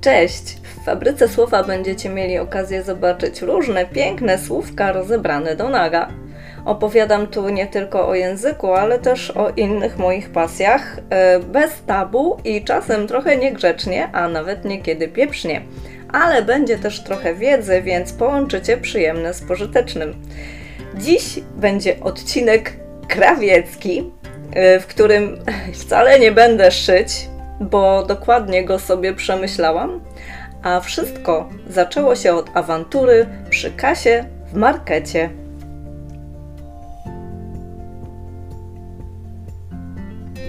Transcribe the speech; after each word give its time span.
Cześć! 0.00 0.56
W 0.62 0.84
Fabryce 0.84 1.28
Słowa 1.28 1.62
będziecie 1.64 2.08
mieli 2.08 2.38
okazję 2.38 2.82
zobaczyć 2.82 3.42
różne 3.42 3.86
piękne 3.86 4.38
słówka 4.38 4.92
rozebrane 4.92 5.56
do 5.56 5.68
naga. 5.68 6.08
Opowiadam 6.64 7.26
tu 7.26 7.48
nie 7.48 7.66
tylko 7.66 8.08
o 8.08 8.14
języku, 8.14 8.72
ale 8.72 8.98
też 8.98 9.30
o 9.30 9.50
innych 9.50 9.98
moich 9.98 10.30
pasjach, 10.30 11.00
e, 11.10 11.38
bez 11.40 11.82
tabu 11.86 12.36
i 12.44 12.64
czasem 12.64 13.06
trochę 13.06 13.36
niegrzecznie, 13.36 14.08
a 14.12 14.28
nawet 14.28 14.64
niekiedy 14.64 15.08
pieprznie. 15.08 15.62
Ale 16.12 16.42
będzie 16.42 16.78
też 16.78 17.02
trochę 17.02 17.34
wiedzy, 17.34 17.82
więc 17.82 18.12
połączycie 18.12 18.76
przyjemne 18.76 19.34
z 19.34 19.40
pożytecznym. 19.40 20.14
Dziś 20.94 21.40
będzie 21.56 22.00
odcinek 22.00 22.72
krawiecki, 23.08 24.12
e, 24.52 24.80
w 24.80 24.86
którym 24.86 25.38
wcale 25.82 26.20
nie 26.20 26.32
będę 26.32 26.70
szyć, 26.70 27.28
bo 27.60 28.02
dokładnie 28.02 28.64
go 28.64 28.78
sobie 28.78 29.14
przemyślałam, 29.14 30.00
a 30.62 30.80
wszystko 30.80 31.48
zaczęło 31.68 32.16
się 32.16 32.34
od 32.34 32.56
awantury 32.56 33.26
przy 33.50 33.70
kasie 33.70 34.24
w 34.52 34.54
markecie. 34.54 35.30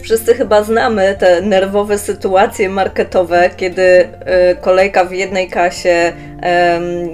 Wszyscy 0.02 0.34
chyba 0.34 0.64
znamy 0.64 1.16
te 1.20 1.42
nerwowe 1.42 1.98
sytuacje 1.98 2.70
marketowe, 2.70 3.50
kiedy 3.58 3.82
y, 3.82 4.08
kolejka 4.62 5.06
w 5.06 5.12
jednej 5.12 5.50
kasie 5.50 6.14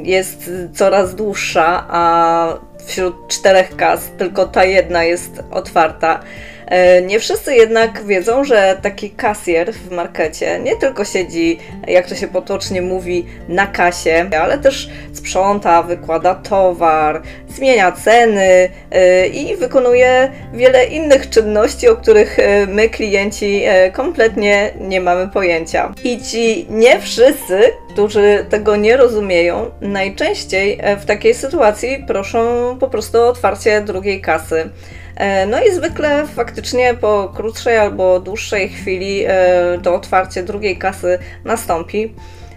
jest 0.03 0.52
coraz 0.73 1.16
dłuższa, 1.16 1.86
a 1.89 2.48
wśród 2.86 3.27
czterech 3.27 3.75
kas 3.75 4.12
tylko 4.17 4.45
ta 4.45 4.64
jedna 4.66 5.03
jest 5.03 5.44
otwarta. 5.52 6.20
E, 6.67 7.01
nie 7.01 7.19
wszyscy 7.19 7.55
jednak 7.55 8.03
wiedzą, 8.05 8.43
że 8.43 8.77
taki 8.81 9.09
kasjer 9.09 9.73
w 9.73 9.91
markecie 9.91 10.59
nie 10.59 10.75
tylko 10.75 11.05
siedzi, 11.05 11.59
jak 11.88 12.07
to 12.07 12.16
się 12.16 12.27
potocznie 12.27 12.81
mówi, 12.81 13.25
na 13.47 13.67
kasie, 13.67 14.30
ale 14.41 14.57
też 14.57 14.89
sprząta, 15.13 15.83
wykłada 15.83 16.35
towar, 16.35 17.22
zmienia 17.49 17.91
ceny 17.91 18.69
e, 18.91 19.27
i 19.27 19.55
wykonuje 19.55 20.31
wiele 20.53 20.85
innych 20.85 21.30
czynności, 21.30 21.88
o 21.88 21.95
których 21.95 22.39
e, 22.39 22.66
my, 22.66 22.89
klienci, 22.89 23.63
kompletnie 23.94 24.72
nie 24.79 25.02
mamy 25.02 25.27
pojęcia. 25.27 25.94
I 26.03 26.22
ci 26.22 26.67
nie 26.69 27.00
wszyscy, 27.00 27.59
którzy 27.89 28.45
tego 28.50 28.75
nie 28.75 28.97
rozumieją, 28.97 29.72
najczęściej 29.81 30.79
w 31.00 31.05
takiej 31.05 31.33
sytuacji 31.33 32.03
proszą 32.07 32.77
po 32.79 32.88
prostu 32.88 33.17
o 33.17 33.27
otwarcie 33.27 33.81
drugiej 33.81 34.22
kasy. 34.22 34.69
E, 35.16 35.45
no 35.45 35.63
i 35.63 35.71
zwykle 35.71 36.27
faktycznie 36.27 36.94
po 36.94 37.31
krótszej 37.35 37.77
albo 37.77 38.19
dłuższej 38.19 38.69
chwili 38.69 39.23
e, 39.27 39.80
to 39.83 39.95
otwarcie 39.95 40.44
drugiej 40.44 40.77
kasy 40.77 41.19
nastąpi. 41.45 42.13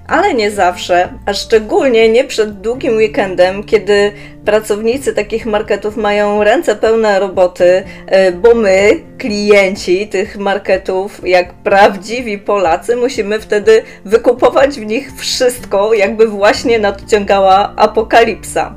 Ale 0.09 0.35
nie 0.35 0.51
zawsze, 0.51 1.09
a 1.27 1.35
szczególnie 1.35 2.09
nie 2.09 2.25
przed 2.25 2.61
długim 2.61 2.97
weekendem, 2.97 3.65
kiedy 3.65 4.13
pracownicy 4.45 5.15
takich 5.15 5.47
marketów 5.47 5.97
mają 5.97 6.45
ręce 6.45 6.77
pełne 6.77 7.21
roboty, 7.21 7.83
e, 8.07 8.33
bo 8.33 8.55
my, 8.55 9.01
klienci 9.19 10.09
tych 10.09 10.39
marketów, 10.39 11.21
jak 11.25 11.55
prawdziwi 11.55 12.39
Polacy, 12.39 12.97
musimy 12.97 13.41
wtedy 13.41 13.83
wykupować 14.05 14.71
w 14.81 14.87
nich 14.87 15.13
wszystko, 15.17 15.95
jakby 15.95 16.27
właśnie 16.27 16.79
nadciągała 16.79 17.73
apokalipsa. 17.77 18.75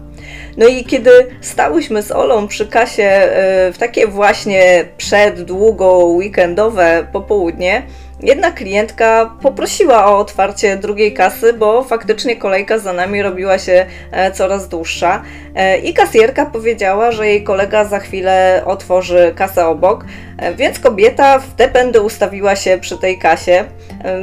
No 0.57 0.67
i 0.67 0.83
kiedy 0.83 1.11
stałyśmy 1.41 2.03
z 2.03 2.11
Olą 2.11 2.47
przy 2.47 2.67
kasie 2.67 3.03
e, 3.03 3.71
w 3.73 3.77
takie 3.77 4.07
właśnie 4.07 4.85
przeddługo 4.97 5.97
weekendowe 5.97 7.07
popołudnie, 7.11 7.83
Jedna 8.23 8.51
klientka 8.51 9.35
poprosiła 9.41 10.05
o 10.05 10.17
otwarcie 10.17 10.77
drugiej 10.77 11.13
kasy, 11.13 11.53
bo 11.53 11.83
faktycznie 11.83 12.35
kolejka 12.35 12.79
za 12.79 12.93
nami 12.93 13.21
robiła 13.21 13.59
się 13.59 13.85
e, 14.11 14.31
coraz 14.31 14.69
dłuższa. 14.69 15.21
E, 15.55 15.77
I 15.77 15.93
kasjerka 15.93 16.45
powiedziała, 16.45 17.11
że 17.11 17.27
jej 17.27 17.43
kolega 17.43 17.85
za 17.85 17.99
chwilę 17.99 18.61
otworzy 18.65 19.33
kasę 19.35 19.67
obok, 19.67 20.05
e, 20.37 20.53
więc 20.53 20.79
kobieta 20.79 21.39
w 21.39 21.55
te 21.55 21.67
pędy 21.67 22.01
ustawiła 22.01 22.55
się 22.55 22.77
przy 22.81 22.97
tej 22.97 23.17
kasie. 23.17 23.65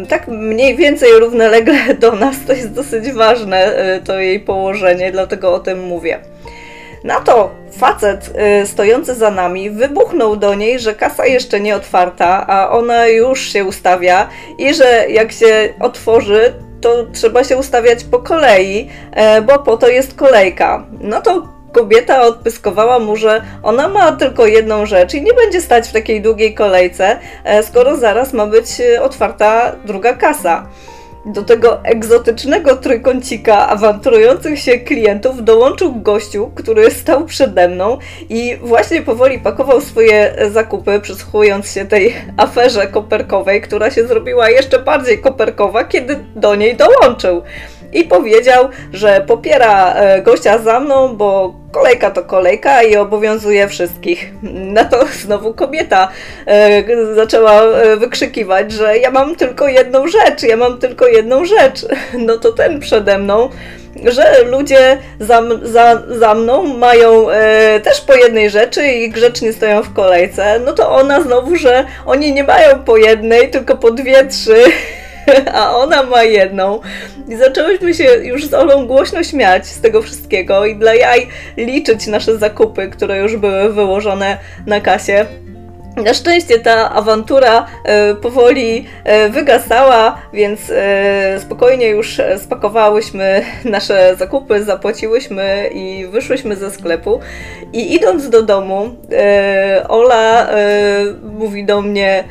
Tak 0.09 0.29
mniej 0.29 0.77
więcej 0.77 1.13
równolegle 1.21 1.95
do 1.95 2.13
nas, 2.13 2.37
to 2.47 2.53
jest 2.53 2.73
dosyć 2.73 3.13
ważne, 3.13 3.73
to 4.05 4.21
jej 4.21 4.41
położenie, 4.41 5.13
dlatego 5.13 5.55
o 5.55 5.61
tym 5.61 5.87
mówię. 5.87 6.19
Na 7.05 7.21
to 7.21 7.51
facet 7.79 8.31
y, 8.63 8.67
stojący 8.67 9.15
za 9.15 9.31
nami 9.31 9.71
wybuchnął 9.71 10.37
do 10.37 10.55
niej, 10.55 10.79
że 10.79 10.95
kasa 10.95 11.27
jeszcze 11.27 11.61
nie 11.61 11.77
otwarta, 11.77 12.47
a 12.47 12.71
ona 12.71 13.07
już 13.07 13.41
się 13.41 13.65
ustawia 13.65 14.29
i 14.59 14.75
że 14.75 15.07
jak 15.09 15.33
się 15.33 15.75
otworzy, 15.81 16.55
to 16.81 17.05
trzeba 17.13 17.45
się 17.45 17.57
ustawiać 17.57 18.05
po 18.05 18.19
kolei, 18.19 18.89
y, 19.39 19.43
bo 19.43 19.59
po 19.59 19.77
to 19.77 19.89
jest 19.89 20.15
kolejka. 20.15 20.87
No 21.01 21.21
to 21.21 21.49
kobieta 21.73 22.23
odpyskowała 22.23 22.99
mu, 22.99 23.17
że 23.17 23.43
ona 23.63 23.89
ma 23.89 24.13
tylko 24.13 24.47
jedną 24.47 24.87
rzecz 24.87 25.15
i 25.15 25.23
nie 25.23 25.35
będzie 25.35 25.61
stać 25.61 25.89
w 25.89 25.93
takiej 25.93 26.23
długiej 26.23 26.55
kolejce, 26.55 27.17
y, 27.61 27.63
skoro 27.63 27.97
zaraz 27.97 28.33
ma 28.33 28.47
być 28.47 28.67
otwarta 29.03 29.73
druga 29.85 30.13
kasa. 30.13 30.69
Do 31.29 31.43
tego 31.43 31.85
egzotycznego 31.85 32.77
trójkącika 32.77 33.69
awanturujących 33.69 34.59
się 34.61 34.79
klientów 34.79 35.45
dołączył 35.45 35.93
gościu, 35.95 36.51
który 36.55 36.91
stał 36.91 37.25
przede 37.25 37.69
mną 37.69 37.99
i 38.29 38.57
właśnie 38.63 39.03
powoli 39.03 39.39
pakował 39.39 39.81
swoje 39.81 40.35
zakupy, 40.51 41.01
przysłuchując 41.01 41.73
się 41.73 41.85
tej 41.85 42.15
aferze 42.37 42.87
koperkowej, 42.87 43.61
która 43.61 43.91
się 43.91 44.07
zrobiła 44.07 44.51
jeszcze 44.51 44.79
bardziej 44.79 45.19
koperkowa, 45.19 45.85
kiedy 45.85 46.17
do 46.37 46.55
niej 46.55 46.77
dołączył 46.77 47.43
i 47.93 48.05
powiedział, 48.05 48.69
że 48.93 49.25
popiera 49.27 49.95
e, 49.95 50.23
gościa 50.23 50.59
za 50.59 50.81
mną, 50.81 51.17
bo 51.17 51.55
kolejka 51.73 52.11
to 52.11 52.23
kolejka 52.23 52.83
i 52.83 52.97
obowiązuje 52.97 53.69
wszystkich. 53.69 54.33
Na 54.77 54.85
to 54.85 55.07
znowu 55.23 55.55
kobieta 55.55 56.09
e, 56.47 57.15
zaczęła 57.15 57.63
e, 57.63 57.97
wykrzykiwać, 57.97 58.73
że 58.73 58.99
ja 58.99 59.11
mam 59.11 59.37
tylko 59.37 59.69
jedną 59.69 60.09
rzecz, 60.09 60.43
ja 60.43 60.57
mam 60.57 60.79
tylko 60.79 61.07
jedną 61.07 61.45
rzecz. 61.45 61.87
No 62.27 62.37
to 62.37 62.53
ten 62.53 62.81
przede 62.81 63.19
mną 63.19 63.49
że 64.05 64.45
ludzie 64.45 64.99
za, 65.21 65.43
za, 65.63 66.03
za 66.09 66.35
mną 66.35 66.65
mają 66.65 67.31
e, 67.31 67.81
też 67.81 68.01
po 68.01 68.15
jednej 68.15 68.51
rzeczy 68.51 68.89
i 68.89 69.11
grzecznie 69.11 69.53
stoją 69.53 69.83
w 69.83 69.93
kolejce, 69.93 70.61
no 70.65 70.73
to 70.73 70.91
ona 70.91 71.23
znowu, 71.23 71.57
że 71.57 71.85
oni 72.07 72.33
nie 72.33 72.45
mają 72.45 72.79
po 72.85 72.97
jednej, 72.97 73.51
tylko 73.51 73.77
po 73.77 73.91
dwie, 73.91 74.27
trzy 74.27 74.65
a 75.55 75.77
ona 75.77 76.03
ma 76.03 76.23
jedną. 76.23 76.81
I 77.29 77.37
zaczęłyśmy 77.37 77.95
się 77.95 78.05
już 78.05 78.47
z 78.47 78.55
Olą 78.55 78.87
głośno 78.87 79.23
śmiać 79.23 79.67
z 79.67 79.81
tego 79.81 80.03
wszystkiego 80.03 80.67
i 80.67 80.77
dla 80.77 80.95
jaj 80.95 81.29
liczyć 81.57 82.07
nasze 82.07 82.39
zakupy, 82.39 82.89
które 82.89 83.19
już 83.19 83.37
były 83.37 83.73
wyłożone 83.73 84.39
na 84.67 84.81
kasie. 84.81 85.27
Na 86.05 86.15
szczęście 86.15 86.59
ta 86.59 86.91
awantura 86.91 87.67
e, 87.85 88.15
powoli 88.15 88.87
e, 89.05 89.29
wygasała, 89.29 90.19
więc 90.33 90.71
e, 90.71 91.41
spokojnie 91.41 91.89
już 91.89 92.21
spakowałyśmy 92.37 93.43
nasze 93.65 94.17
zakupy, 94.19 94.65
zapłaciłyśmy 94.65 95.71
i 95.75 96.07
wyszłyśmy 96.07 96.57
ze 96.57 96.71
sklepu. 96.71 97.21
I 97.73 97.95
idąc 97.95 98.31
do 98.31 98.43
domu, 98.43 98.97
Ola 99.89 100.49
mówi 101.23 101.65
do 101.65 101.83
mnie: 101.83 102.25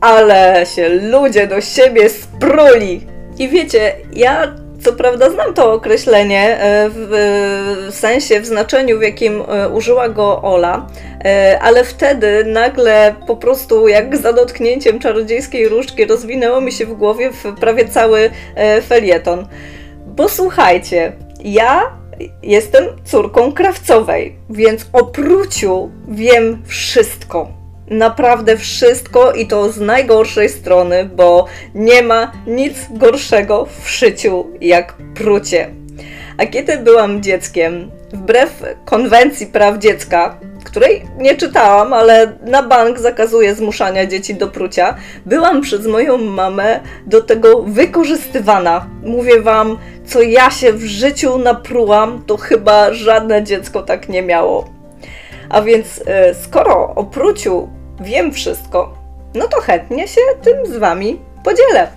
ale 0.00 0.66
się 0.66 0.88
ludzie 0.88 1.46
do 1.46 1.60
siebie 1.60 2.08
spruli. 2.08 3.06
I 3.38 3.48
wiecie, 3.48 3.92
ja 4.12 4.56
co 4.86 4.92
prawda 4.92 5.30
znam 5.30 5.54
to 5.54 5.72
określenie 5.72 6.60
e, 6.60 6.88
w, 6.90 7.08
w, 7.90 7.94
sensie, 7.94 8.40
w 8.40 8.46
znaczeniu, 8.46 8.98
w 8.98 9.02
jakim 9.02 9.42
e, 9.48 9.68
użyła 9.68 10.08
go 10.08 10.42
Ola, 10.42 10.86
e, 11.24 11.58
ale 11.62 11.84
wtedy 11.84 12.44
nagle 12.44 13.14
po 13.26 13.36
prostu 13.36 13.88
jak 13.88 14.16
za 14.16 14.32
dotknięciem 14.32 14.98
czarodziejskiej 14.98 15.68
różdżki 15.68 16.04
rozwinęło 16.04 16.60
mi 16.60 16.72
się 16.72 16.86
w 16.86 16.94
głowie 16.94 17.30
w 17.32 17.54
prawie 17.60 17.88
cały 17.88 18.30
felieton. 18.88 19.46
Bo 20.06 20.28
słuchajcie, 20.28 21.12
ja 21.44 21.96
jestem 22.42 22.84
córką 23.04 23.52
krawcowej, 23.52 24.36
więc 24.50 24.86
o 24.92 25.04
pruciu 25.04 25.90
wiem 26.08 26.62
wszystko 26.66 27.65
naprawdę 27.90 28.56
wszystko 28.56 29.32
i 29.32 29.46
to 29.46 29.72
z 29.72 29.80
najgorszej 29.80 30.48
strony, 30.48 31.04
bo 31.04 31.46
nie 31.74 32.02
ma 32.02 32.32
nic 32.46 32.74
gorszego 32.90 33.66
w 33.82 33.90
szyciu 33.90 34.46
jak 34.60 34.94
prucie. 35.14 35.70
A 36.38 36.46
kiedy 36.46 36.78
byłam 36.78 37.22
dzieckiem, 37.22 37.90
wbrew 38.12 38.62
konwencji 38.84 39.46
praw 39.46 39.78
dziecka, 39.78 40.38
której 40.64 41.02
nie 41.18 41.34
czytałam, 41.34 41.92
ale 41.92 42.32
na 42.42 42.62
bank 42.62 42.98
zakazuje 42.98 43.54
zmuszania 43.54 44.06
dzieci 44.06 44.34
do 44.34 44.48
prucia, 44.48 44.94
byłam 45.26 45.60
przez 45.60 45.86
moją 45.86 46.18
mamę 46.18 46.80
do 47.06 47.22
tego 47.22 47.62
wykorzystywana. 47.62 48.86
Mówię 49.02 49.40
wam, 49.40 49.78
co 50.06 50.22
ja 50.22 50.50
się 50.50 50.72
w 50.72 50.84
życiu 50.84 51.38
naprułam, 51.38 52.22
to 52.26 52.36
chyba 52.36 52.94
żadne 52.94 53.42
dziecko 53.42 53.82
tak 53.82 54.08
nie 54.08 54.22
miało. 54.22 54.68
A 55.48 55.62
więc 55.62 56.02
e, 56.06 56.34
skoro 56.34 56.94
o 56.94 57.04
pruciu 57.04 57.68
wiem 58.00 58.32
wszystko, 58.32 58.94
no 59.34 59.48
to 59.48 59.60
chętnie 59.60 60.08
się 60.08 60.20
tym 60.42 60.66
z 60.66 60.76
Wami 60.76 61.20
podzielę. 61.44 61.88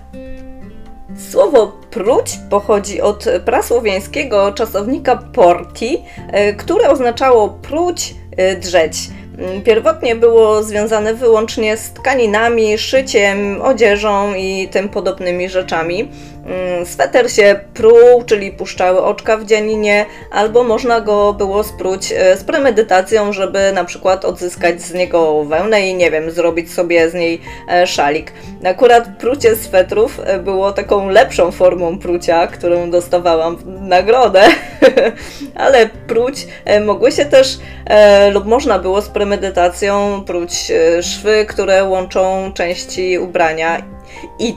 Słowo 1.30 1.72
Pruć 1.90 2.38
pochodzi 2.50 3.00
od 3.00 3.24
prasłowiańskiego 3.44 4.52
czasownika 4.52 5.16
porti, 5.16 6.04
które 6.58 6.90
oznaczało 6.90 7.48
pruć, 7.48 8.14
drzeć. 8.60 8.96
Mm, 9.38 9.62
pierwotnie 9.62 10.16
było 10.16 10.62
związane 10.62 11.14
wyłącznie 11.14 11.76
z 11.76 11.90
tkaninami, 11.90 12.78
szyciem, 12.78 13.62
odzieżą 13.62 14.34
i 14.34 14.68
tym 14.68 14.88
podobnymi 14.88 15.48
rzeczami. 15.48 16.08
Mm, 16.46 16.86
sweter 16.86 17.32
się 17.32 17.60
pruł, 17.74 18.24
czyli 18.26 18.52
puszczały 18.52 19.02
oczka 19.02 19.36
w 19.36 19.44
dzianinie, 19.44 20.06
albo 20.32 20.64
można 20.64 21.00
go 21.00 21.32
było 21.32 21.64
spróć 21.64 22.12
e, 22.12 22.36
z 22.36 22.44
premedytacją, 22.44 23.32
żeby 23.32 23.72
na 23.72 23.84
przykład 23.84 24.24
odzyskać 24.24 24.82
z 24.82 24.94
niego 24.94 25.44
wełnę 25.44 25.88
i 25.88 25.94
nie 25.94 26.10
wiem, 26.10 26.30
zrobić 26.30 26.72
sobie 26.72 27.10
z 27.10 27.14
niej 27.14 27.40
e, 27.68 27.86
szalik. 27.86 28.32
Akurat 28.64 29.08
prucie 29.18 29.56
swetrów 29.56 30.20
e, 30.24 30.38
było 30.38 30.72
taką 30.72 31.08
lepszą 31.08 31.50
formą 31.50 31.98
prucia, 31.98 32.46
którą 32.46 32.90
dostawałam 32.90 33.56
w 33.56 33.66
nagrodę, 33.66 34.42
ale 35.54 35.86
pruć 35.86 36.46
mogły 36.86 37.12
się 37.12 37.24
też 37.24 37.58
lub 38.32 38.46
można 38.46 38.78
było 38.78 39.02
z 39.02 39.08
premedytacją 39.08 40.24
pruć 40.26 40.72
szwy, 41.02 41.46
które 41.48 41.84
łączą 41.84 42.52
części 42.54 43.18
ubrania 43.18 43.82
i 44.38 44.54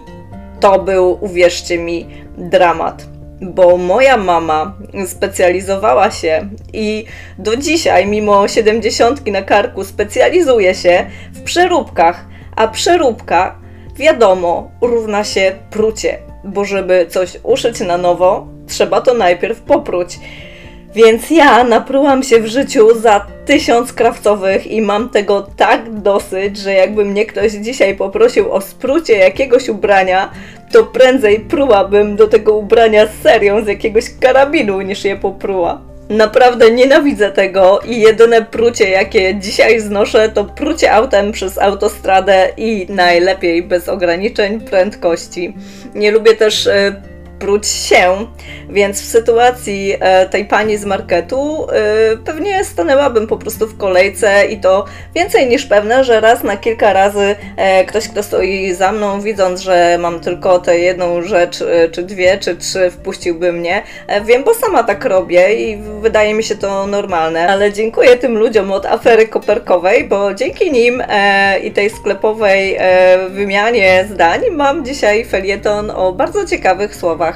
to 0.63 0.79
był, 0.79 1.17
uwierzcie 1.21 1.77
mi, 1.77 2.07
dramat. 2.37 3.05
Bo 3.41 3.77
moja 3.77 4.17
mama 4.17 4.73
specjalizowała 5.07 6.11
się 6.11 6.49
i 6.73 7.05
do 7.37 7.57
dzisiaj, 7.57 8.07
mimo 8.07 8.47
siedemdziesiątki 8.47 9.31
na 9.31 9.41
karku, 9.41 9.83
specjalizuje 9.83 10.75
się 10.75 11.05
w 11.33 11.41
przeróbkach, 11.41 12.25
a 12.55 12.67
przeróbka, 12.67 13.55
wiadomo, 13.95 14.71
równa 14.81 15.23
się 15.23 15.55
prucie, 15.69 16.17
bo 16.43 16.65
żeby 16.65 17.05
coś 17.09 17.37
uszyć 17.43 17.79
na 17.79 17.97
nowo, 17.97 18.47
trzeba 18.67 19.01
to 19.01 19.13
najpierw 19.13 19.61
popruć. 19.61 20.19
Więc 20.95 21.29
ja 21.29 21.63
naprułam 21.63 22.23
się 22.23 22.39
w 22.39 22.47
życiu 22.47 22.99
za 22.99 23.27
tysiąc 23.45 23.93
krawcowych 23.93 24.67
i 24.67 24.81
mam 24.81 25.09
tego 25.09 25.47
tak 25.57 25.91
dosyć, 25.91 26.57
że 26.57 26.73
jakby 26.73 27.05
mnie 27.05 27.25
ktoś 27.25 27.51
dzisiaj 27.51 27.95
poprosił 27.95 28.51
o 28.51 28.61
sprucie 28.61 29.17
jakiegoś 29.17 29.69
ubrania, 29.69 30.31
to 30.71 30.83
prędzej 30.83 31.39
prułabym 31.39 32.15
do 32.15 32.27
tego 32.27 32.53
ubrania 32.53 33.07
serią 33.23 33.63
z 33.63 33.67
jakiegoś 33.67 34.03
karabinu 34.19 34.81
niż 34.81 35.05
je 35.05 35.15
popruła. 35.15 35.81
Naprawdę 36.09 36.71
nienawidzę 36.71 37.31
tego 37.31 37.79
i 37.85 38.01
jedyne 38.01 38.41
prucie, 38.41 38.89
jakie 38.89 39.35
dzisiaj 39.35 39.79
znoszę, 39.79 40.29
to 40.29 40.45
prucie 40.45 40.93
autem 40.93 41.31
przez 41.31 41.57
autostradę 41.57 42.49
i 42.57 42.85
najlepiej 42.89 43.63
bez 43.63 43.89
ograniczeń 43.89 44.61
prędkości. 44.61 45.53
Nie 45.95 46.11
lubię 46.11 46.33
też 46.33 46.69
pruć 47.43 47.67
się, 47.67 48.27
więc 48.69 49.01
w 49.01 49.05
sytuacji 49.05 49.95
e, 49.99 50.25
tej 50.29 50.45
pani 50.45 50.77
z 50.77 50.85
marketu 50.85 51.67
e, 51.69 52.17
pewnie 52.17 52.65
stanęłabym 52.65 53.27
po 53.27 53.37
prostu 53.37 53.67
w 53.67 53.77
kolejce 53.77 54.45
i 54.45 54.57
to 54.57 54.85
więcej 55.15 55.47
niż 55.47 55.65
pewne, 55.65 56.03
że 56.03 56.19
raz 56.19 56.43
na 56.43 56.57
kilka 56.57 56.93
razy 56.93 57.35
e, 57.57 57.85
ktoś, 57.85 58.07
kto 58.07 58.23
stoi 58.23 58.73
za 58.73 58.91
mną, 58.91 59.21
widząc, 59.21 59.61
że 59.61 59.97
mam 59.99 60.19
tylko 60.19 60.59
tę 60.59 60.79
jedną 60.79 61.21
rzecz, 61.21 61.63
czy 61.91 62.03
dwie, 62.03 62.37
czy 62.37 62.55
trzy, 62.55 62.91
wpuściłby 62.91 63.53
mnie. 63.53 63.83
Wiem, 64.25 64.43
bo 64.43 64.53
sama 64.53 64.83
tak 64.83 65.05
robię 65.05 65.53
i 65.53 65.77
wydaje 66.01 66.33
mi 66.33 66.43
się 66.43 66.55
to 66.55 66.87
normalne, 66.87 67.47
ale 67.47 67.73
dziękuję 67.73 68.17
tym 68.17 68.37
ludziom 68.37 68.71
od 68.71 68.85
afery 68.85 69.27
koperkowej, 69.27 70.03
bo 70.03 70.33
dzięki 70.33 70.71
nim 70.71 71.03
i 71.63 71.71
tej 71.71 71.89
sklepowej 71.89 72.77
wymianie 73.29 74.05
zdań 74.11 74.41
mam 74.51 74.85
dzisiaj 74.85 75.25
felieton 75.25 75.91
o 75.91 76.13
bardzo 76.13 76.45
ciekawych 76.45 76.95
słowach 76.95 77.32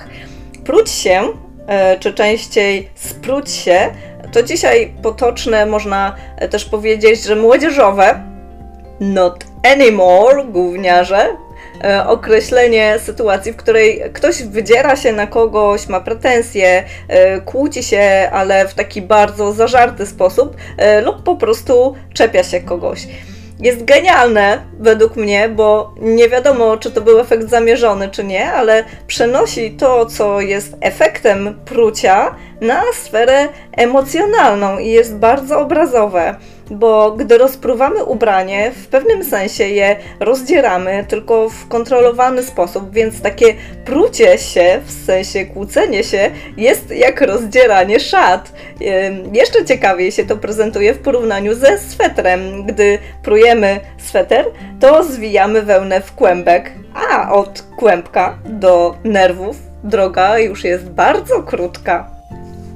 Pruć 0.65 0.89
się, 0.89 1.21
e, 1.67 1.99
czy 1.99 2.13
częściej 2.13 2.89
spruć 2.95 3.51
się, 3.51 3.79
to 4.31 4.43
dzisiaj 4.43 4.93
potoczne 5.03 5.65
można 5.65 6.15
też 6.49 6.65
powiedzieć, 6.65 7.23
że 7.23 7.35
młodzieżowe, 7.35 8.23
not 8.99 9.45
anymore, 9.73 10.43
gówniarze, 10.43 11.27
e, 11.83 12.07
określenie 12.07 12.99
sytuacji, 12.99 13.53
w 13.53 13.55
której 13.55 14.03
ktoś 14.13 14.43
wydziera 14.43 14.95
się 14.95 15.13
na 15.13 15.27
kogoś, 15.27 15.87
ma 15.87 15.99
pretensje, 15.99 16.83
e, 17.07 17.41
kłóci 17.41 17.83
się, 17.83 18.29
ale 18.31 18.67
w 18.67 18.73
taki 18.73 19.01
bardzo 19.01 19.53
zażarty 19.53 20.05
sposób, 20.05 20.57
lub 21.05 21.23
po 21.23 21.35
prostu 21.35 21.95
czepia 22.13 22.43
się 22.43 22.61
kogoś 22.61 23.07
jest 23.59 23.85
genialne 23.85 24.61
według 24.79 25.15
mnie, 25.15 25.49
bo 25.49 25.95
nie 26.01 26.29
wiadomo, 26.29 26.77
czy 26.77 26.91
to 26.91 27.01
był 27.01 27.19
efekt 27.19 27.49
zamierzony, 27.49 28.09
czy 28.09 28.23
nie, 28.23 28.51
ale 28.51 28.83
przenosi 29.07 29.71
to, 29.71 30.05
co 30.05 30.41
jest 30.41 30.75
efektem 30.81 31.59
prucia, 31.65 32.35
na 32.61 32.81
sferę 32.93 33.47
emocjonalną 33.71 34.77
i 34.77 34.87
jest 34.87 35.15
bardzo 35.15 35.59
obrazowe 35.59 36.35
bo 36.71 37.11
gdy 37.11 37.37
rozpruwamy 37.37 38.03
ubranie, 38.03 38.71
w 38.71 38.87
pewnym 38.87 39.23
sensie 39.23 39.63
je 39.63 39.95
rozdzieramy, 40.19 41.05
tylko 41.07 41.49
w 41.49 41.67
kontrolowany 41.67 42.43
sposób, 42.43 42.93
więc 42.93 43.21
takie 43.21 43.53
prucie 43.85 44.37
się, 44.37 44.81
w 44.85 45.05
sensie 45.05 45.45
kłócenie 45.45 46.03
się, 46.03 46.31
jest 46.57 46.91
jak 46.91 47.21
rozdzieranie 47.21 47.99
szat. 47.99 48.51
Jeszcze 49.33 49.65
ciekawiej 49.65 50.11
się 50.11 50.25
to 50.25 50.37
prezentuje 50.37 50.93
w 50.93 50.99
porównaniu 50.99 51.55
ze 51.55 51.77
swetrem. 51.77 52.65
Gdy 52.65 52.99
prujemy 53.23 53.79
sweter, 53.97 54.45
to 54.79 55.03
zwijamy 55.03 55.61
wełnę 55.61 56.01
w 56.01 56.15
kłębek, 56.15 56.71
a 57.11 57.33
od 57.33 57.63
kłębka 57.77 58.37
do 58.45 58.95
nerwów 59.03 59.57
droga 59.83 60.39
już 60.39 60.63
jest 60.63 60.89
bardzo 60.89 61.43
krótka. 61.43 62.16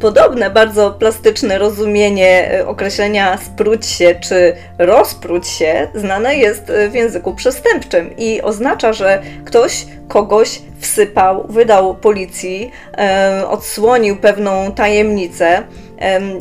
Podobne, 0.01 0.49
bardzo 0.49 0.91
plastyczne 0.91 1.57
rozumienie 1.57 2.51
e, 2.51 2.67
określenia 2.67 3.37
spróć 3.37 3.85
się 3.85 4.15
czy 4.15 4.53
rozpróć 4.77 5.47
się 5.47 5.87
znane 5.95 6.35
jest 6.35 6.69
e, 6.69 6.89
w 6.89 6.93
języku 6.93 7.35
przestępczym 7.35 8.17
i 8.17 8.41
oznacza, 8.41 8.93
że 8.93 9.21
ktoś 9.45 9.85
kogoś 10.07 10.61
wsypał, 10.79 11.45
wydał 11.49 11.95
policji, 11.95 12.71
e, 12.97 13.47
odsłonił 13.47 14.15
pewną 14.15 14.71
tajemnicę. 14.71 15.63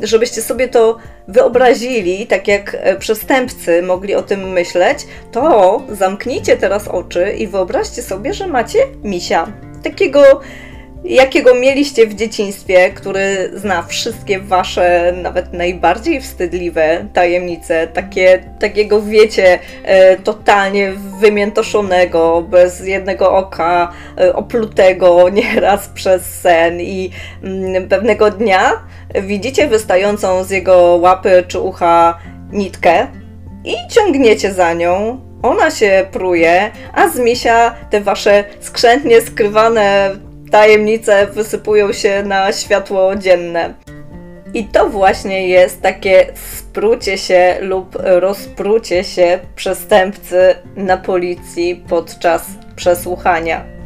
Żebyście 0.03 0.43
sobie 0.43 0.69
to 0.69 0.97
wyobrazili, 1.29 2.27
tak 2.27 2.49
jak 2.49 2.77
przestępcy 2.99 3.83
mogli 3.83 4.15
o 4.15 4.23
tym 4.23 4.53
myśleć, 4.53 4.99
to 5.33 5.83
zamknijcie 5.89 6.57
teraz 6.57 6.89
oczy 6.89 7.33
i 7.39 7.47
wyobraźcie 7.47 8.03
sobie, 8.03 8.35
że 8.35 8.47
macie 8.47 8.79
misia. 9.03 9.53
Takiego 9.83 10.41
jakiego 11.05 11.55
mieliście 11.55 12.07
w 12.07 12.15
dzieciństwie, 12.15 12.91
który 12.91 13.51
zna 13.55 13.83
wszystkie 13.83 14.39
wasze, 14.39 15.15
nawet 15.23 15.53
najbardziej 15.53 16.21
wstydliwe 16.21 17.07
tajemnice, 17.13 17.87
takie, 17.87 18.45
takiego 18.59 19.03
wiecie, 19.03 19.59
e, 19.85 20.17
totalnie 20.17 20.93
wymiętoszonego, 21.21 22.43
bez 22.43 22.87
jednego 22.87 23.33
oka, 23.33 23.93
e, 24.19 24.35
oplutego 24.35 25.29
nieraz 25.41 25.89
przez 25.89 26.23
sen 26.23 26.81
i 26.81 27.11
mm, 27.43 27.89
pewnego 27.89 28.31
dnia 28.31 28.73
widzicie 29.23 29.67
wystającą 29.69 30.45
z 30.45 30.51
jego 30.51 30.77
łapy 30.77 31.45
czy 31.49 31.61
ucha 31.61 32.19
nitkę 32.53 33.07
i 33.65 33.75
ciągniecie 33.91 34.53
za 34.53 34.73
nią, 34.75 35.21
ona 35.43 35.71
się 35.71 36.07
pruje, 36.13 36.71
a 36.95 37.09
z 37.09 37.19
misia 37.19 37.75
te 37.91 38.01
wasze 38.01 38.45
skrzętnie 38.61 39.21
skrywane 39.21 40.17
tajemnice 40.51 41.27
wysypują 41.27 41.93
się 41.93 42.23
na 42.23 42.53
światło 42.53 43.17
dzienne. 43.17 43.75
I 44.55 44.65
to 44.65 44.89
właśnie 44.89 45.49
jest 45.49 45.83
takie 45.83 46.27
sprucie 46.35 47.19
się 47.19 47.57
lub 47.61 47.97
rozprucie 48.01 49.05
się 49.05 49.39
przestępcy 49.57 50.55
na 50.77 50.97
policji 50.97 51.85
podczas 51.89 52.47
przesłuchania. 52.77 53.80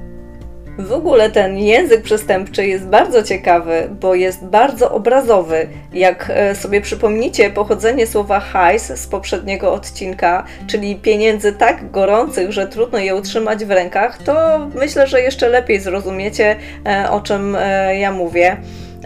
W 0.78 0.93
ogóle 0.93 1.31
ten 1.31 1.59
język 1.59 2.02
przestępczy 2.02 2.66
jest 2.66 2.87
bardzo 2.87 3.23
ciekawy, 3.23 3.88
bo 4.00 4.14
jest 4.14 4.45
bardzo 4.45 4.90
obrazowy. 4.90 5.69
Jak 5.93 6.31
e, 6.35 6.54
sobie 6.54 6.81
przypomnicie 6.81 7.50
pochodzenie 7.50 8.07
słowa 8.07 8.40
hajs 8.40 8.93
z 9.00 9.07
poprzedniego 9.07 9.73
odcinka, 9.73 10.45
czyli 10.66 10.97
pieniędzy 10.97 11.52
tak 11.52 11.90
gorących, 11.90 12.52
że 12.52 12.66
trudno 12.66 12.99
je 12.99 13.16
utrzymać 13.16 13.64
w 13.64 13.71
rękach, 13.71 14.23
to 14.23 14.59
myślę, 14.75 15.07
że 15.07 15.21
jeszcze 15.21 15.49
lepiej 15.49 15.81
zrozumiecie, 15.81 16.57
e, 16.87 17.11
o 17.11 17.21
czym 17.21 17.57
e, 17.57 17.99
ja 17.99 18.12
mówię. 18.12 18.57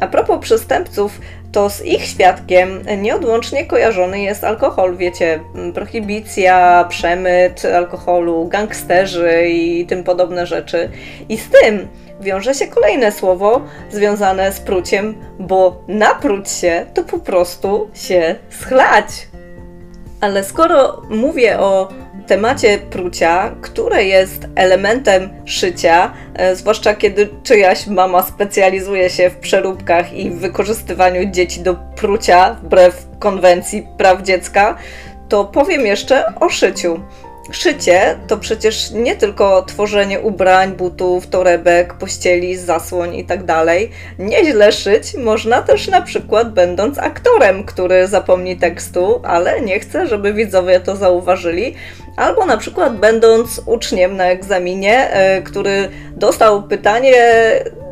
A 0.00 0.06
propos 0.06 0.40
przestępców, 0.40 1.20
to 1.52 1.70
z 1.70 1.84
ich 1.84 2.04
świadkiem 2.04 2.82
nieodłącznie 2.98 3.66
kojarzony 3.66 4.20
jest 4.20 4.44
alkohol. 4.44 4.96
Wiecie, 4.96 5.40
prohibicja, 5.74 6.86
przemyt 6.88 7.64
alkoholu, 7.64 8.48
gangsterzy 8.48 9.48
i 9.48 9.86
tym 9.86 10.04
podobne 10.04 10.46
rzeczy. 10.46 10.90
I 11.28 11.36
z 11.36 11.48
tym 11.50 11.88
wiąże 12.20 12.54
się 12.54 12.66
kolejne 12.66 13.12
słowo 13.12 13.60
związane 13.90 14.52
z 14.52 14.60
pruciem, 14.60 15.14
bo 15.38 15.82
napróć 15.88 16.50
się 16.50 16.86
to 16.94 17.02
po 17.02 17.18
prostu 17.18 17.90
się 17.94 18.34
schlać. 18.50 19.28
Ale 20.20 20.44
skoro 20.44 21.02
mówię 21.10 21.58
o 21.58 21.88
temacie 22.28 22.78
prucia, 22.78 23.54
które 23.60 24.04
jest 24.04 24.46
elementem 24.54 25.30
szycia, 25.44 26.12
e, 26.34 26.56
zwłaszcza 26.56 26.94
kiedy 26.94 27.28
czyjaś 27.42 27.86
mama 27.86 28.22
specjalizuje 28.22 29.10
się 29.10 29.30
w 29.30 29.36
przeróbkach 29.36 30.12
i 30.12 30.30
wykorzystywaniu 30.30 31.30
dzieci 31.30 31.60
do 31.60 31.74
prucia 31.74 32.54
wbrew 32.62 33.06
konwencji 33.18 33.86
praw 33.98 34.22
dziecka, 34.22 34.76
to 35.28 35.44
powiem 35.44 35.86
jeszcze 35.86 36.34
o 36.40 36.48
szyciu. 36.48 37.00
Szycie 37.52 38.16
to 38.26 38.36
przecież 38.36 38.90
nie 38.90 39.16
tylko 39.16 39.62
tworzenie 39.62 40.20
ubrań, 40.20 40.72
butów, 40.72 41.26
torebek, 41.26 41.94
pościeli, 41.94 42.56
zasłoń 42.56 43.14
itd. 43.14 43.46
Tak 43.46 43.66
Nieźle 44.18 44.72
szyć 44.72 45.14
można 45.14 45.62
też 45.62 45.88
na 45.88 46.02
przykład 46.02 46.52
będąc 46.52 46.98
aktorem, 46.98 47.64
który 47.64 48.06
zapomni 48.06 48.56
tekstu, 48.56 49.20
ale 49.24 49.60
nie 49.60 49.80
chce, 49.80 50.06
żeby 50.06 50.32
widzowie 50.32 50.80
to 50.80 50.96
zauważyli, 50.96 51.74
albo 52.16 52.46
na 52.46 52.56
przykład 52.56 52.96
będąc 52.96 53.60
uczniem 53.66 54.16
na 54.16 54.24
egzaminie, 54.24 55.10
e, 55.10 55.42
który 55.42 55.88
dostał 56.16 56.62
pytanie 56.62 57.14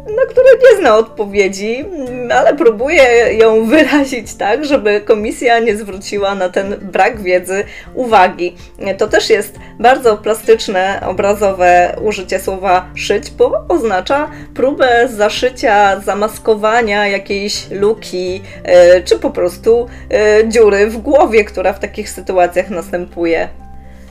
na 0.06 0.22
które 0.28 0.46
nie 0.70 0.78
zna 0.78 0.96
odpowiedzi, 0.96 1.84
ale 2.30 2.56
próbuje 2.56 3.34
ją 3.38 3.64
wyrazić 3.64 4.34
tak, 4.34 4.64
żeby 4.64 5.00
komisja 5.00 5.58
nie 5.58 5.76
zwróciła 5.76 6.34
na 6.34 6.48
ten 6.48 6.76
brak 6.92 7.22
wiedzy 7.22 7.64
uwagi. 7.94 8.56
To 8.98 9.06
też 9.06 9.30
jest 9.30 9.58
bardzo 9.80 10.16
plastyczne, 10.16 11.00
obrazowe 11.06 11.96
użycie 12.02 12.40
słowa 12.40 12.86
szyć, 12.94 13.30
bo 13.30 13.64
oznacza 13.68 14.30
próbę 14.54 15.08
zaszycia, 15.08 16.00
zamaskowania 16.00 17.06
jakiejś 17.08 17.70
luki, 17.70 18.42
e, 18.64 19.02
czy 19.02 19.18
po 19.18 19.30
prostu 19.30 19.86
e, 20.10 20.48
dziury 20.48 20.86
w 20.86 20.98
głowie, 20.98 21.44
która 21.44 21.72
w 21.72 21.80
takich 21.80 22.10
sytuacjach 22.10 22.70
następuje. 22.70 23.48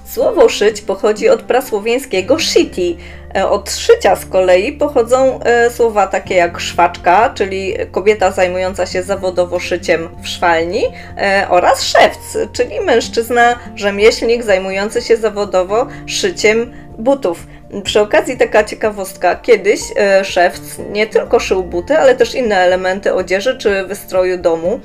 Słowo 0.05 0.49
szyć 0.49 0.81
pochodzi 0.81 1.29
od 1.29 1.41
prasłowiańskiego 1.41 2.39
shiti. 2.39 2.97
E, 3.35 3.49
od 3.49 3.71
szycia 3.71 4.15
z 4.15 4.25
kolei 4.25 4.73
pochodzą 4.73 5.39
e, 5.39 5.69
słowa 5.69 6.07
takie 6.07 6.35
jak 6.35 6.59
szwaczka, 6.59 7.29
czyli 7.29 7.73
kobieta 7.91 8.31
zajmująca 8.31 8.85
się 8.85 9.03
zawodowo 9.03 9.59
szyciem 9.59 10.09
w 10.21 10.27
szwalni, 10.27 10.83
e, 11.17 11.47
oraz 11.49 11.83
szewc, 11.83 12.37
czyli 12.51 12.79
mężczyzna, 12.79 13.59
rzemieślnik 13.75 14.43
zajmujący 14.43 15.01
się 15.01 15.17
zawodowo 15.17 15.87
szyciem 16.05 16.73
butów. 16.97 17.47
Przy 17.83 18.01
okazji 18.01 18.37
taka 18.37 18.63
ciekawostka, 18.63 19.35
kiedyś 19.35 19.81
szewc 20.23 20.61
nie 20.91 21.07
tylko 21.07 21.39
szył 21.39 21.63
buty, 21.63 21.97
ale 21.97 22.15
też 22.15 22.35
inne 22.35 22.55
elementy 22.57 23.13
odzieży 23.13 23.57
czy 23.57 23.83
wystroju 23.83 24.37
domu, 24.37 24.79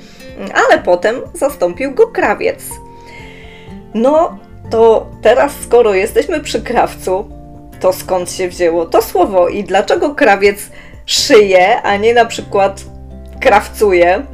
ale 0.53 0.81
potem 0.81 1.15
zastąpił 1.33 1.91
go 1.91 2.07
krawiec. 2.07 2.59
No, 3.93 4.39
to 4.69 5.07
teraz, 5.21 5.51
skoro 5.63 5.93
jesteśmy 5.93 6.39
przy 6.39 6.61
krawcu, 6.61 7.40
to 7.81 7.93
skąd 7.93 8.31
się 8.31 8.47
wzięło 8.47 8.85
to 8.85 9.01
słowo 9.01 9.47
i 9.47 9.63
dlaczego 9.63 10.15
krawiec 10.15 10.69
szyje, 11.05 11.81
a 11.81 11.97
nie 11.97 12.13
na 12.13 12.25
przykład 12.25 12.81
krawcuje? 13.39 14.25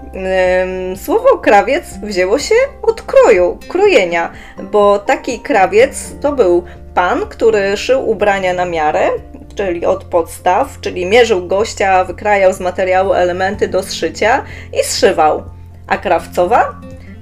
Słowo 1.04 1.38
krawiec 1.38 1.84
wzięło 2.04 2.40
się 2.40 2.56
od 2.82 3.02
kroju, 3.02 3.58
krojenia, 3.68 4.32
bo 4.72 5.00
taki 5.00 5.40
krawiec 5.40 6.12
to 6.22 6.32
był 6.32 6.64
pan, 6.94 7.20
który 7.30 7.78
szył 7.78 8.10
ubrania 8.10 8.54
na 8.54 8.66
miarę, 8.66 9.10
czyli 9.56 9.86
od 9.86 10.04
podstaw, 10.04 10.78
czyli 10.82 11.06
mierzył 11.06 11.48
gościa, 11.48 12.04
wykrajał 12.04 12.54
z 12.54 12.60
materiału 12.60 13.14
elementy 13.14 13.68
do 13.68 13.84
zszycia 13.84 14.44
i 14.82 14.84
zszywał. 14.84 15.44
A 15.88 15.98
krawcowa 15.98 16.76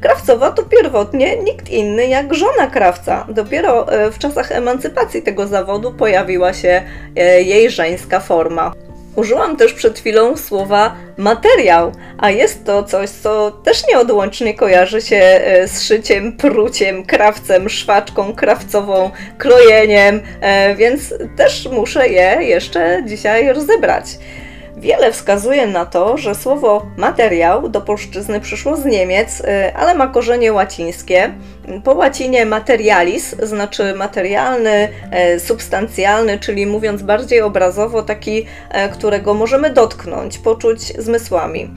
Krawcowa 0.06 0.52
to 0.52 0.64
pierwotnie 0.64 1.38
nikt 1.38 1.70
inny 1.70 2.08
jak 2.08 2.34
żona 2.34 2.68
krawca. 2.68 3.26
Dopiero 3.30 3.92
e, 3.92 4.12
w 4.12 4.18
czasach 4.18 4.52
emancypacji 4.52 5.22
tego 5.22 5.48
zawodu 5.48 5.94
pojawiła 5.94 6.54
się 6.54 6.82
e, 7.16 7.42
jej 7.42 7.70
żeńska 7.70 8.20
forma. 8.20 8.74
Użyłam 9.16 9.58
też 9.58 9.74
przed 9.74 10.00
chwilą 10.00 10.38
słowa 10.38 10.96
materiał, 11.18 11.92
a 12.18 12.32
jest 12.32 12.66
to 12.66 12.84
coś, 12.84 13.10
co 13.10 13.52
też 13.52 13.88
nieodłącznie 13.88 14.54
kojarzy 14.54 15.02
się 15.02 15.16
e, 15.16 15.68
z 15.68 15.84
szyciem, 15.84 16.38
pruciem, 16.38 17.06
krawcem, 17.06 17.70
szwaczką 17.70 18.34
krawcową, 18.34 19.12
krojeniem, 19.38 20.22
więc 20.76 21.14
też 21.38 21.70
muszę 21.72 22.10
je 22.10 22.38
jeszcze 22.42 23.04
dzisiaj 23.06 23.54
rozebrać. 23.54 24.06
Wiele 24.78 25.12
wskazuje 25.12 25.68
na 25.68 25.86
to, 25.86 26.18
że 26.18 26.36
słowo 26.36 26.86
materiał 26.98 27.70
do 27.70 27.82
polszczyzny 27.82 28.40
przyszło 28.40 28.78
z 28.78 28.86
Niemiec, 28.86 29.40
y, 29.40 29.76
ale 29.76 29.96
ma 29.96 30.08
korzenie 30.08 30.54
łacińskie. 30.54 31.34
Po 31.84 31.94
łacinie 31.94 32.46
materialis 32.46 33.36
znaczy 33.44 33.94
materialny, 33.94 34.90
y, 35.36 35.40
substancjalny, 35.40 36.40
czyli 36.40 36.66
mówiąc 36.66 37.02
bardziej 37.02 37.42
obrazowo, 37.42 38.04
taki, 38.04 38.40
y, 38.40 38.46
którego 38.94 39.34
możemy 39.34 39.70
dotknąć, 39.70 40.38
poczuć 40.38 40.82
zmysłami. 40.82 41.70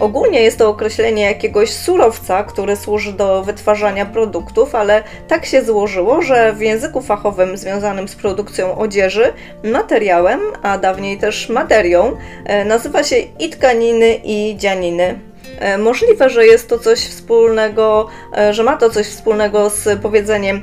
Ogólnie 0.00 0.40
jest 0.40 0.58
to 0.58 0.68
określenie 0.68 1.22
jakiegoś 1.22 1.70
surowca, 1.70 2.44
który 2.44 2.76
służy 2.76 3.12
do 3.12 3.42
wytwarzania 3.42 4.06
produktów, 4.06 4.74
ale 4.74 5.02
tak 5.28 5.46
się 5.46 5.62
złożyło, 5.62 6.22
że 6.22 6.52
w 6.52 6.60
języku 6.60 7.00
fachowym 7.00 7.56
związanym 7.56 8.08
z 8.08 8.14
produkcją 8.14 8.78
odzieży 8.78 9.32
materiałem, 9.64 10.40
a 10.62 10.78
dawniej 10.78 11.18
też 11.18 11.48
materią, 11.48 12.16
e, 12.44 12.64
nazywa 12.64 13.04
się 13.04 13.16
i 13.16 13.50
tkaniny, 13.50 14.20
i 14.24 14.56
dzianiny. 14.58 15.31
E, 15.62 15.78
możliwe, 15.78 16.30
że 16.30 16.46
jest 16.46 16.68
to 16.68 16.78
coś 16.78 16.98
wspólnego, 16.98 18.08
e, 18.38 18.54
że 18.54 18.62
ma 18.62 18.76
to 18.76 18.90
coś 18.90 19.06
wspólnego 19.06 19.70
z 19.70 20.00
powiedzeniem 20.00 20.62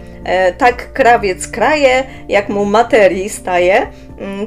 tak 0.57 0.93
krawiec 0.93 1.47
kraje, 1.47 2.03
jak 2.29 2.49
mu 2.49 2.65
materii 2.65 3.29
staje, 3.29 3.87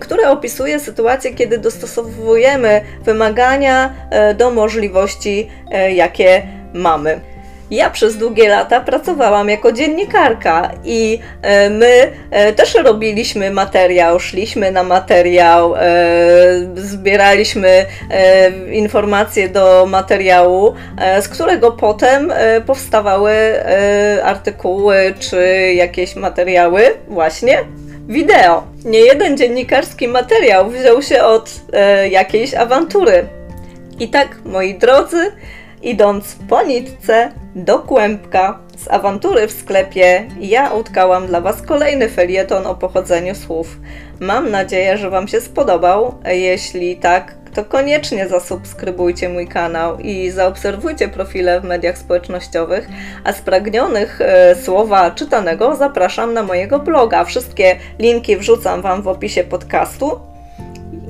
które 0.01 0.31
opisuje 0.31 0.81
sytuację, 0.81 1.35
kiedy 1.35 1.59
dostosowujemy 1.59 2.81
wymagania 3.05 3.95
e, 4.11 4.35
do 4.35 4.51
możliwości, 4.51 5.51
e, 5.71 5.93
jakie 5.93 6.43
mamy. 6.75 7.21
Ja 7.73 7.91
przez 7.91 8.17
długie 8.17 8.49
lata 8.49 8.81
pracowałam 8.81 9.49
jako 9.49 9.73
dziennikarka 9.73 10.71
i 10.85 11.19
e, 11.43 11.71
my 11.71 12.13
też 12.57 12.75
robiliśmy 12.75 13.51
materiał, 13.51 14.21
szliśmy 14.21 14.71
na 14.71 14.83
materiał, 14.83 15.75
zbieraliśmy 16.75 17.87
informacje 18.73 19.49
do 19.49 19.87
materiału, 19.87 20.75
z 21.21 21.29
którego 21.29 21.73
potem 21.73 22.33
powstawały 22.67 23.33
artykuły 24.23 25.15
czy 25.19 25.73
jakieś 25.75 26.17
materiały 26.17 26.83
właśnie 27.09 27.59
wideo. 28.09 28.63
Nie 28.85 29.01
jeden 29.01 29.37
dziennikarski 29.37 30.09
materiał 30.09 30.71
wziął 30.71 31.03
się 31.03 31.23
od 31.23 31.51
e, 31.73 32.09
jakiejś 32.09 32.55
awantury. 32.55 33.27
I 34.01 34.09
tak, 34.09 34.37
moi 34.45 34.75
drodzy, 34.75 35.33
idąc 35.83 36.37
po 36.49 36.63
nitce 36.63 37.33
do 37.55 37.79
kłębka 37.79 38.59
z 38.77 38.89
awantury 38.89 39.47
w 39.47 39.53
sklepie, 39.53 40.29
ja 40.41 40.73
utkałam 40.73 41.27
dla 41.27 41.41
Was 41.41 41.63
kolejny 41.63 42.09
felieton 42.09 42.67
o 42.67 42.75
pochodzeniu 42.75 43.35
słów. 43.35 43.77
Mam 44.21 44.51
nadzieję, 44.51 44.99
że 44.99 45.11
Wam 45.11 45.29
się 45.29 45.41
spodobał. 45.41 46.15
Jeśli 46.25 46.97
tak, 46.97 47.35
to 47.55 47.65
koniecznie 47.65 48.29
zasubskrybujcie 48.29 49.29
mój 49.29 49.49
kanał 49.49 49.99
i 49.99 50.31
zaobserwujcie 50.31 51.09
profile 51.09 51.61
w 51.61 51.65
mediach 51.65 51.99
społecznościowych, 51.99 52.89
a 53.25 53.33
spragnionych 53.33 54.21
e, 54.21 54.55
słowa 54.55 55.11
czytanego 55.11 55.77
zapraszam 55.77 56.35
na 56.35 56.43
mojego 56.43 56.79
bloga. 56.79 57.25
Wszystkie 57.25 57.77
linki 57.99 58.37
wrzucam 58.37 58.83
Wam 58.83 59.03
w 59.03 59.09
opisie 59.09 59.45
podcastu 59.45 60.21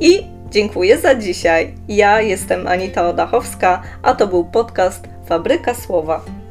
i 0.00 0.31
dziękuję 0.52 0.98
za 0.98 1.14
dzisiaj. 1.14 1.74
Ja 1.88 2.20
jestem 2.20 2.66
Anita 2.66 3.08
Odachowska, 3.08 3.82
a 4.02 4.14
to 4.14 4.26
był 4.26 4.44
podcast 4.44 5.08
Fabryka 5.26 5.74
Słowa. 5.74 6.41